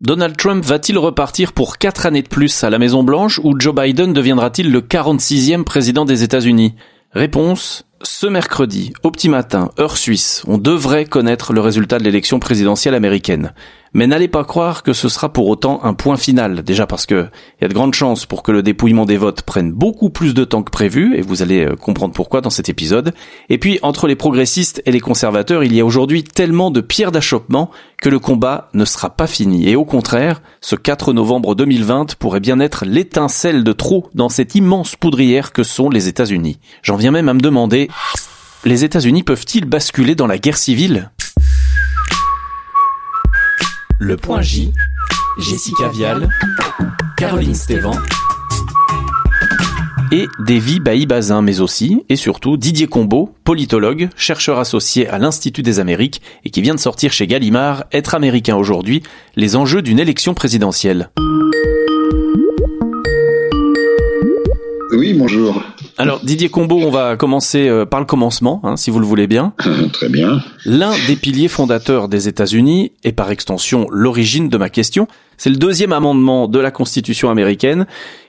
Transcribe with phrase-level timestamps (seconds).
[0.00, 3.74] Donald Trump va-t-il repartir pour quatre années de plus à la Maison Blanche ou Joe
[3.74, 6.76] Biden deviendra-t-il le 46e président des États-Unis?
[7.14, 12.38] Réponse ce mercredi, au petit matin, heure suisse, on devrait connaître le résultat de l'élection
[12.38, 13.52] présidentielle américaine.
[13.98, 17.26] Mais n'allez pas croire que ce sera pour autant un point final, déjà parce que
[17.58, 20.34] il y a de grandes chances pour que le dépouillement des votes prenne beaucoup plus
[20.34, 23.12] de temps que prévu, et vous allez euh, comprendre pourquoi dans cet épisode.
[23.48, 27.10] Et puis, entre les progressistes et les conservateurs, il y a aujourd'hui tellement de pierres
[27.10, 29.68] d'achoppement que le combat ne sera pas fini.
[29.68, 34.54] Et au contraire, ce 4 novembre 2020 pourrait bien être l'étincelle de trop dans cette
[34.54, 36.60] immense poudrière que sont les États-Unis.
[36.84, 37.90] J'en viens même à me demander,
[38.64, 41.10] les États-Unis peuvent-ils basculer dans la guerre civile?
[43.98, 44.72] Le Point J,
[45.38, 46.28] Jessica Vial,
[47.16, 47.92] Caroline Stévan
[50.10, 55.80] et Davy Bailly-Bazin, mais aussi, et surtout, Didier Combeau, politologue, chercheur associé à l'Institut des
[55.80, 59.02] Amériques et qui vient de sortir chez Gallimard, Être américain aujourd'hui,
[59.36, 61.10] les enjeux d'une élection présidentielle.
[64.92, 65.62] Oui, bonjour.
[65.98, 69.26] Alors Didier Combeau, on va commencer euh, par le commencement, hein, si vous le voulez
[69.26, 69.52] bien.
[69.92, 70.40] Très bien.
[70.64, 75.56] L'un des piliers fondateurs des États-Unis, et par extension l'origine de ma question, c'est le
[75.56, 77.86] deuxième amendement de la Constitution américaine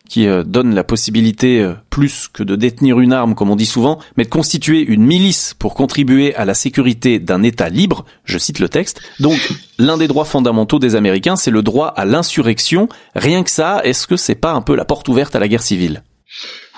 [0.09, 3.67] qui euh, donne la possibilité, euh, plus que de détenir une arme, comme on dit
[3.67, 8.39] souvent, mais de constituer une milice pour contribuer à la sécurité d'un État libre, je
[8.39, 8.99] cite le texte.
[9.19, 9.37] Donc,
[9.77, 12.89] l'un des droits fondamentaux des Américains, c'est le droit à l'insurrection.
[13.15, 15.61] Rien que ça, est-ce que c'est pas un peu la porte ouverte à la guerre
[15.61, 16.01] civile?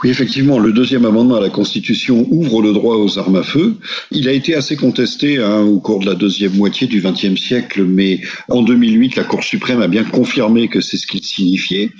[0.03, 3.77] Oui, effectivement, le deuxième amendement à la Constitution ouvre le droit aux armes à feu.
[4.09, 7.83] Il a été assez contesté hein, au cours de la deuxième moitié du XXe siècle,
[7.83, 11.91] mais en 2008, la Cour suprême a bien confirmé que c'est ce qu'il signifiait.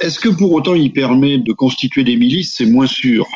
[0.00, 2.54] Est-ce que pour autant il permet de constituer des milices?
[2.56, 3.26] C'est moins sûr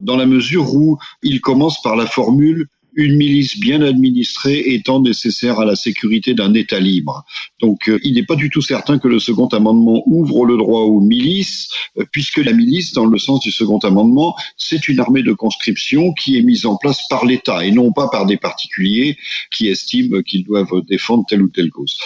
[0.00, 5.58] dans la mesure où il commence par la formule une milice bien administrée étant nécessaire
[5.60, 7.24] à la sécurité d'un État libre.
[7.60, 10.82] Donc euh, il n'est pas du tout certain que le second amendement ouvre le droit
[10.82, 15.22] aux milices, euh, puisque la milice, dans le sens du second amendement, c'est une armée
[15.22, 19.16] de conscription qui est mise en place par l'État et non pas par des particuliers
[19.50, 21.98] qui estiment qu'ils doivent défendre telle ou telle cause.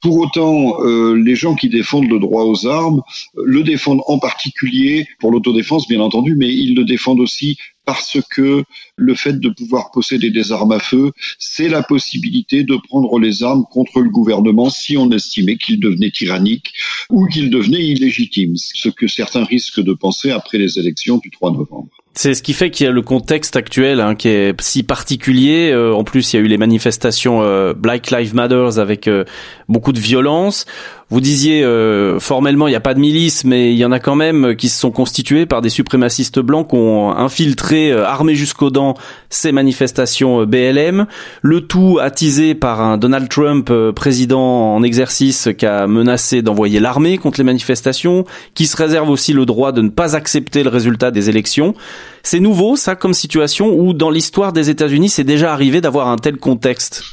[0.00, 3.00] Pour autant, euh, les gens qui défendent le droit aux armes
[3.42, 8.64] le défendent en particulier pour l'autodéfense, bien entendu, mais ils le défendent aussi parce que
[8.96, 13.42] le fait de pouvoir posséder des armes à feu, c'est la possibilité de prendre les
[13.42, 16.72] armes contre le gouvernement si on estimait qu'il devenait tyrannique
[17.10, 21.52] ou qu'il devenait illégitime, ce que certains risquent de penser après les élections du 3
[21.52, 21.88] novembre.
[22.16, 25.72] C'est ce qui fait qu'il y a le contexte actuel hein, qui est si particulier.
[25.72, 29.24] Euh, en plus, il y a eu les manifestations euh, Black Lives Matter avec euh,
[29.68, 30.64] beaucoup de violence.
[31.14, 34.00] Vous disiez euh, formellement il n'y a pas de milice, mais il y en a
[34.00, 38.34] quand même qui se sont constitués par des suprémacistes blancs qui ont infiltré, euh, armés
[38.34, 38.94] jusqu'aux dents,
[39.30, 41.06] ces manifestations euh, BLM.
[41.40, 47.16] Le tout attisé par un Donald Trump président en exercice qui a menacé d'envoyer l'armée
[47.16, 48.24] contre les manifestations,
[48.54, 51.76] qui se réserve aussi le droit de ne pas accepter le résultat des élections.
[52.24, 56.16] C'est nouveau ça comme situation où dans l'histoire des États-Unis c'est déjà arrivé d'avoir un
[56.16, 57.04] tel contexte?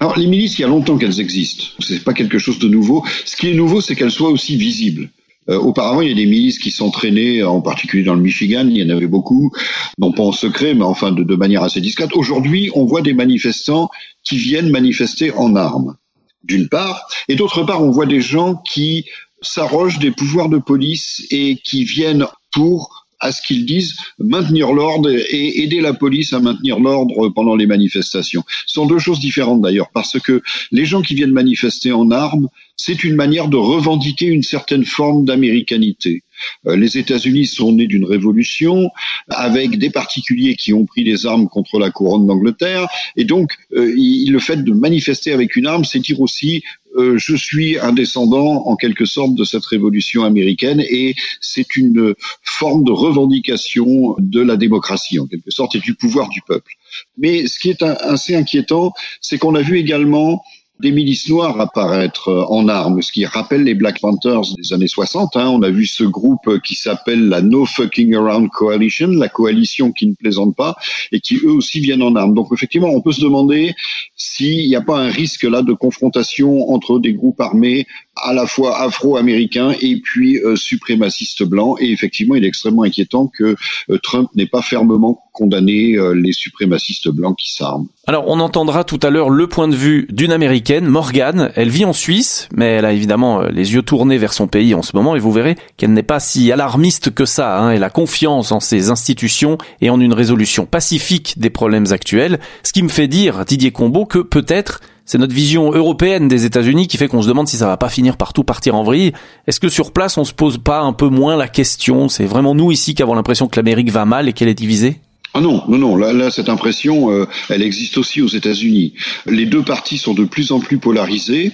[0.00, 1.64] Alors, les milices, il y a longtemps qu'elles existent.
[1.80, 3.04] C'est pas quelque chose de nouveau.
[3.24, 5.10] Ce qui est nouveau, c'est qu'elles soient aussi visibles.
[5.48, 8.76] Euh, auparavant, il y a des milices qui s'entraînaient, en particulier dans le Michigan, il
[8.76, 9.50] y en avait beaucoup,
[9.98, 12.14] non pas en secret, mais enfin de, de manière assez discrète.
[12.14, 13.88] Aujourd'hui, on voit des manifestants
[14.24, 15.96] qui viennent manifester en armes,
[16.44, 19.06] d'une part, et d'autre part, on voit des gens qui
[19.40, 25.10] s'arrogent des pouvoirs de police et qui viennent pour à ce qu'ils disent maintenir l'ordre
[25.10, 28.44] et aider la police à maintenir l'ordre pendant les manifestations.
[28.66, 32.48] Ce sont deux choses différentes d'ailleurs, parce que les gens qui viennent manifester en armes,
[32.76, 36.22] c'est une manière de revendiquer une certaine forme d'américanité.
[36.66, 38.90] Euh, les États-Unis sont nés d'une révolution
[39.28, 42.86] avec des particuliers qui ont pris les armes contre la couronne d'Angleterre,
[43.16, 46.62] et donc euh, le fait de manifester avec une arme, c'est dire aussi
[46.98, 52.14] euh, je suis un descendant en quelque sorte de cette révolution américaine et c'est une
[52.42, 56.72] forme de revendication de la démocratie en quelque sorte et du pouvoir du peuple.
[57.16, 60.42] Mais ce qui est assez inquiétant, c'est qu'on a vu également
[60.80, 64.88] des milices noires apparaître euh, en armes, ce qui rappelle les Black Panthers des années
[64.88, 65.36] 60.
[65.36, 65.48] Hein.
[65.48, 70.06] On a vu ce groupe qui s'appelle la No Fucking Around Coalition, la coalition qui
[70.06, 70.76] ne plaisante pas,
[71.12, 72.34] et qui eux aussi viennent en armes.
[72.34, 73.74] Donc effectivement, on peut se demander
[74.16, 77.86] s'il n'y a pas un risque là de confrontation entre des groupes armés
[78.22, 81.76] à la fois afro-américains et puis euh, suprémacistes blancs.
[81.80, 83.56] Et effectivement, il est extrêmement inquiétant que
[83.90, 87.86] euh, Trump n'ait pas fermement condamné les suprémacistes blancs qui s'arment.
[88.08, 91.52] Alors, on entendra tout à l'heure le point de vue d'une Américaine Morgane.
[91.56, 94.74] Elle vit en Suisse, mais elle a évidemment euh, les yeux tournés vers son pays
[94.74, 97.58] en ce moment et vous verrez qu'elle n'est pas si alarmiste que ça.
[97.58, 97.72] Hein.
[97.72, 102.40] Elle a confiance en ses institutions et en une résolution pacifique des problèmes actuels.
[102.62, 106.86] Ce qui me fait dire, Didier Combeau, que peut-être C'est notre vision européenne des États-Unis
[106.86, 109.14] qui fait qu'on se demande si ça va pas finir par tout partir en vrille.
[109.46, 112.10] Est-ce que sur place, on se pose pas un peu moins la question?
[112.10, 115.00] C'est vraiment nous ici qui avons l'impression que l'Amérique va mal et qu'elle est divisée?
[115.32, 115.96] Ah non, non, non.
[115.96, 118.92] Là, cette impression, euh, elle existe aussi aux États-Unis.
[119.24, 121.52] Les deux partis sont de plus en plus polarisés.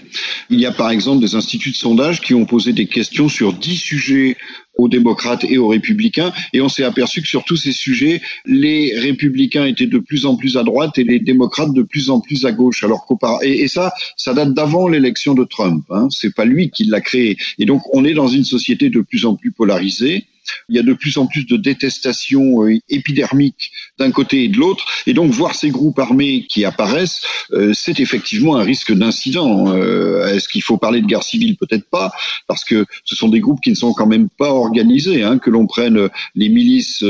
[0.51, 3.53] Il y a par exemple des instituts de sondage qui ont posé des questions sur
[3.53, 4.37] dix sujets
[4.77, 8.99] aux démocrates et aux républicains, et on s'est aperçu que sur tous ces sujets, les
[8.99, 12.45] républicains étaient de plus en plus à droite et les démocrates de plus en plus
[12.45, 12.83] à gauche.
[12.83, 13.07] Alors
[13.43, 15.85] et, et ça, ça date d'avant l'élection de Trump.
[15.91, 16.09] Hein.
[16.11, 17.37] C'est pas lui qui l'a créé.
[17.59, 20.27] Et donc, on est dans une société de plus en plus polarisée.
[20.69, 24.57] Il y a de plus en plus de détestation euh, épidermique d'un côté et de
[24.57, 29.75] l'autre, et donc voir ces groupes armés qui apparaissent, euh, c'est effectivement un risque d'incident.
[29.75, 31.57] Euh, est-ce qu'il faut parler de guerre civile?
[31.57, 32.13] Peut-être pas,
[32.47, 35.23] parce que ce sont des groupes qui ne sont quand même pas organisés.
[35.23, 37.05] Hein, que l'on prenne les milices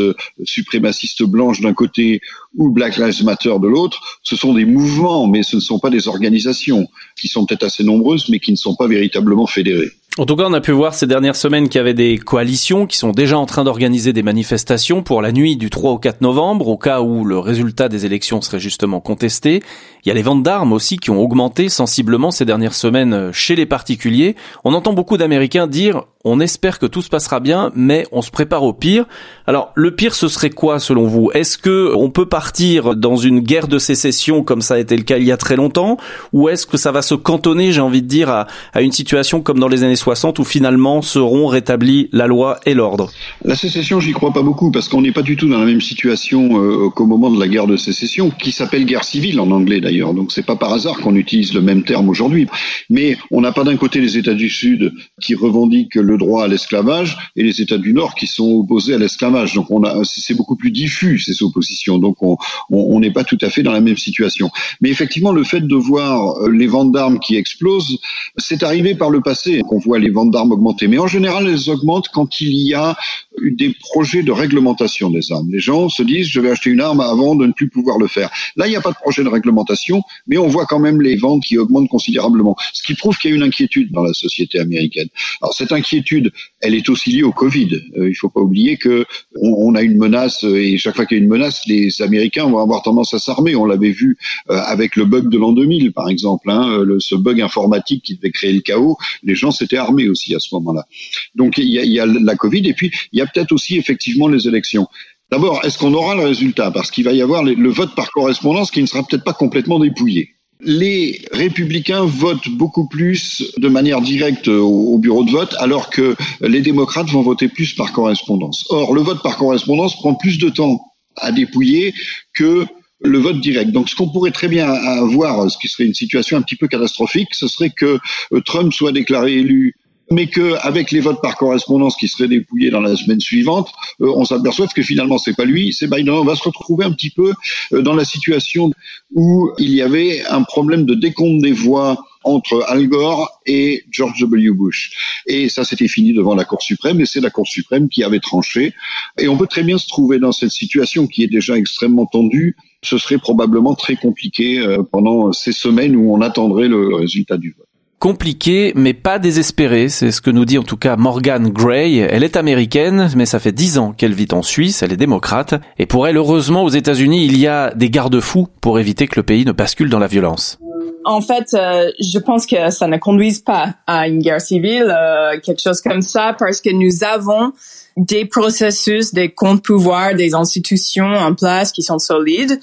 [0.45, 2.21] suprémacistes blanches d'un côté
[2.57, 5.91] ou Black Lives Matter de l'autre, ce sont des mouvements, mais ce ne sont pas
[5.91, 9.93] des organisations qui sont peut-être assez nombreuses, mais qui ne sont pas véritablement fédérées.
[10.17, 12.87] En tout cas, on a pu voir ces dernières semaines qu'il y avait des coalitions
[12.87, 16.21] qui sont déjà en train d'organiser des manifestations pour la nuit du 3 au 4
[16.21, 19.61] novembre, au cas où le résultat des élections serait justement contesté.
[20.05, 23.57] Il y a les ventes d'armes aussi qui ont augmenté sensiblement ces dernières semaines chez
[23.57, 24.37] les particuliers.
[24.63, 28.31] On entend beaucoup d'Américains dire on espère que tout se passera bien, mais on se
[28.31, 29.05] prépare au pire.
[29.47, 31.31] Alors, le pire, ce serait quoi selon vous?
[31.35, 35.03] Est-ce que on peut partir dans une guerre de sécession comme ça a été le
[35.03, 35.99] cas il y a très longtemps,
[36.33, 39.43] ou est-ce que ça va se cantonner, j'ai envie de dire, à, à, une situation
[39.43, 43.11] comme dans les années 60 où finalement seront rétablis la loi et l'ordre?
[43.45, 45.83] La sécession, j'y crois pas beaucoup parce qu'on n'est pas du tout dans la même
[45.83, 49.81] situation euh, qu'au moment de la guerre de sécession, qui s'appelle guerre civile en anglais
[49.81, 50.15] d'ailleurs.
[50.15, 52.47] Donc c'est pas par hasard qu'on utilise le même terme aujourd'hui.
[52.89, 56.45] Mais on n'a pas d'un côté les États du Sud qui revendiquent le le droit
[56.45, 59.55] à l'esclavage et les États du Nord qui sont opposés à l'esclavage.
[59.55, 61.99] Donc on a, c'est beaucoup plus diffus ces oppositions.
[61.99, 64.51] Donc on n'est pas tout à fait dans la même situation.
[64.81, 67.99] Mais effectivement, le fait de voir euh, les ventes d'armes qui explosent,
[68.39, 70.89] c'est arrivé par le passé qu'on voit les ventes d'armes augmenter.
[70.89, 72.97] Mais en général, elles augmentent quand il y a
[73.43, 75.49] des projets de réglementation des armes.
[75.51, 78.07] Les gens se disent je vais acheter une arme avant de ne plus pouvoir le
[78.07, 78.31] faire.
[78.57, 81.17] Là, il n'y a pas de projet de réglementation, mais on voit quand même les
[81.17, 84.59] ventes qui augmentent considérablement, ce qui prouve qu'il y a une inquiétude dans la société
[84.61, 85.09] américaine.
[85.43, 87.75] Alors cette inquiétude, elle est aussi liée au Covid.
[87.97, 89.05] Euh, il ne faut pas oublier que
[89.41, 92.59] on, a une menace et chaque fois qu'il y a une menace, les Américains vont
[92.59, 93.57] avoir tendance à s'armer.
[93.57, 94.17] On l'avait vu
[94.51, 98.31] euh, avec le bug de l'an 2000, par exemple, hein, ce bug informatique qui devait
[98.31, 98.97] créer le chaos.
[99.23, 100.87] Les gens s'étaient armés aussi à ce moment-là.
[101.35, 103.77] Donc il y, il y a la Covid et puis il y a peut-être aussi
[103.77, 104.87] effectivement les élections.
[105.31, 106.71] D'abord, est-ce qu'on aura le résultat?
[106.71, 109.79] Parce qu'il va y avoir le vote par correspondance qui ne sera peut-être pas complètement
[109.79, 110.35] dépouillé.
[110.61, 116.61] Les républicains votent beaucoup plus de manière directe au, bureau de vote, alors que les
[116.61, 118.65] démocrates vont voter plus par correspondance.
[118.71, 120.81] Or, le vote par correspondance prend plus de temps
[121.17, 121.93] à dépouiller
[122.35, 122.67] que
[123.01, 123.73] le vote direct.
[123.73, 126.69] Donc, ce qu'on pourrait très bien avoir, ce qui serait une situation un petit peu
[126.69, 127.99] catastrophique, ce serait que
[128.33, 129.75] euh, Trump soit déclaré élu
[130.11, 134.25] mais qu'avec les votes par correspondance qui seraient dépouillés dans la semaine suivante, euh, on
[134.25, 136.11] s'aperçoit que finalement c'est pas lui, c'est Biden.
[136.11, 137.33] On va se retrouver un petit peu
[137.73, 138.71] euh, dans la situation
[139.15, 144.19] où il y avait un problème de décompte des voix entre Al Gore et George
[144.21, 144.51] W.
[144.51, 145.23] Bush.
[145.27, 148.21] Et ça, c'était fini devant la Cour suprême, et c'est la Cour suprême qui avait
[148.21, 148.73] tranché.
[149.19, 152.57] Et on peut très bien se trouver dans cette situation qui est déjà extrêmement tendue.
[152.83, 157.55] Ce serait probablement très compliqué euh, pendant ces semaines où on attendrait le résultat du
[157.57, 157.69] vote
[158.05, 162.01] compliqué mais pas désespéré, c'est ce que nous dit en tout cas Morgan Gray.
[162.01, 165.55] Elle est américaine, mais ça fait dix ans qu'elle vit en Suisse, elle est démocrate,
[165.79, 169.23] et pour elle, heureusement, aux États-Unis, il y a des garde-fous pour éviter que le
[169.23, 170.59] pays ne bascule dans la violence.
[171.07, 175.41] En fait, euh, je pense que ça ne conduise pas à une guerre civile, euh,
[175.41, 177.53] quelque chose comme ça, parce que nous avons
[177.97, 182.61] des processus, des comptes pouvoirs, des institutions en place qui sont solides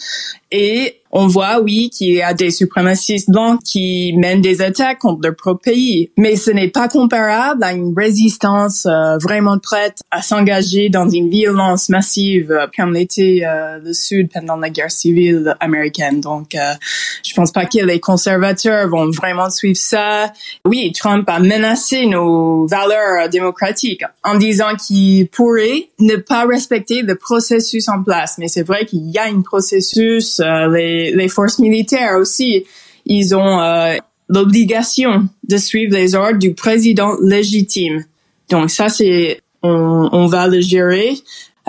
[0.51, 5.21] et on voit, oui, qu'il y a des suprémacistes blancs qui mènent des attaques contre
[5.23, 10.21] leur propre pays, mais ce n'est pas comparable à une résistance euh, vraiment prête à
[10.21, 15.55] s'engager dans une violence massive euh, comme l'était euh, le Sud pendant la guerre civile
[15.59, 16.21] américaine.
[16.21, 20.31] Donc, je pense pas que les conservateurs vont vraiment suivre ça.
[20.65, 27.15] Oui, Trump a menacé nos valeurs démocratiques en disant qu'il pourrait ne pas respecter le
[27.15, 30.39] processus en place, mais c'est vrai qu'il y a un processus.
[30.39, 32.65] les les, forces militaires aussi,
[33.05, 33.95] ils ont euh,
[34.29, 38.03] l'obligation de suivre les ordres du président légitime.
[38.49, 41.13] Donc ça, c'est on, va le gérer.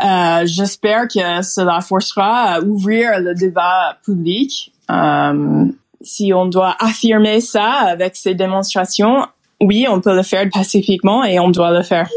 [0.02, 4.72] Euh, J'espère que cela forcera à ouvrir le débat public.
[4.90, 5.66] Euh,
[6.00, 9.26] si on doit affirmer ça avec ces démonstrations,
[9.60, 12.08] oui, on peut le faire pacifiquement et on doit le faire.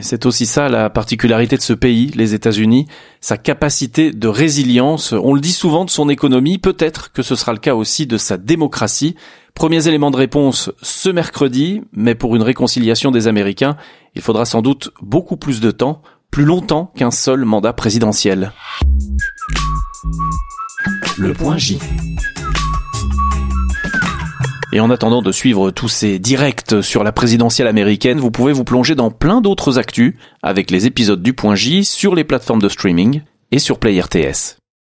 [0.00, 2.86] C'est aussi ça la particularité de ce pays, les États-Unis,
[3.20, 5.12] sa capacité de résilience.
[5.12, 8.16] On le dit souvent de son économie, peut-être que ce sera le cas aussi de
[8.16, 9.14] sa démocratie.
[9.54, 13.76] Premiers éléments de réponse ce mercredi, mais pour une réconciliation des Américains,
[14.14, 18.52] il faudra sans doute beaucoup plus de temps, plus longtemps qu'un seul mandat présidentiel.
[21.16, 21.78] Le point J.
[24.76, 28.62] Et en attendant de suivre tous ces directs sur la présidentielle américaine, vous pouvez vous
[28.62, 32.68] plonger dans plein d'autres actus avec les épisodes du Point J sur les plateformes de
[32.68, 34.58] streaming et sur Play RTS.